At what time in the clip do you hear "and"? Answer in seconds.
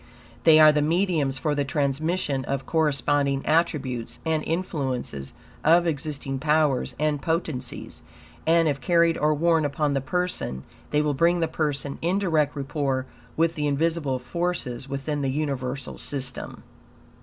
4.25-4.43, 6.99-7.21, 8.47-8.67